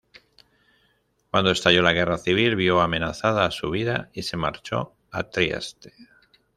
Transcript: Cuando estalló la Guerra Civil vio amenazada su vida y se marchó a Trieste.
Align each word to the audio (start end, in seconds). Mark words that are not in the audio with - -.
Cuando 1.29 1.51
estalló 1.51 1.83
la 1.83 1.93
Guerra 1.93 2.17
Civil 2.17 2.55
vio 2.55 2.81
amenazada 2.81 3.51
su 3.51 3.69
vida 3.69 4.09
y 4.13 4.23
se 4.23 4.35
marchó 4.35 4.95
a 5.11 5.29
Trieste. 5.29 5.93